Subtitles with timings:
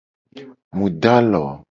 [0.77, 1.43] Mu do alo.